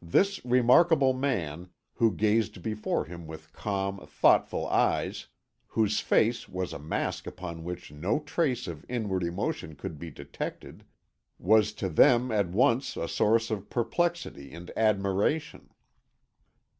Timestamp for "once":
12.48-12.96